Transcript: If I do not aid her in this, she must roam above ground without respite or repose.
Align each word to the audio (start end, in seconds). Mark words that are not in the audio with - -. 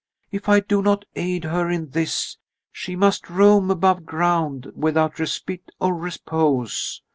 If 0.31 0.49
I 0.49 0.61
do 0.61 0.81
not 0.81 1.05
aid 1.15 1.43
her 1.43 1.69
in 1.69 1.91
this, 1.91 2.37
she 2.71 2.95
must 2.95 3.29
roam 3.29 3.69
above 3.69 4.03
ground 4.03 4.71
without 4.75 5.19
respite 5.19 5.69
or 5.79 5.93
repose. 5.93 7.03